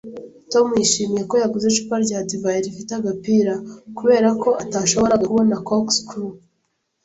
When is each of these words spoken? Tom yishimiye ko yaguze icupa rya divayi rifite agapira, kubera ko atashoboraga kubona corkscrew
Tom 0.51 0.67
yishimiye 0.81 1.23
ko 1.29 1.35
yaguze 1.41 1.65
icupa 1.67 1.95
rya 2.05 2.19
divayi 2.29 2.59
rifite 2.65 2.91
agapira, 2.95 3.53
kubera 3.97 4.29
ko 4.41 4.49
atashoboraga 4.63 5.25
kubona 5.31 5.55
corkscrew 5.67 6.27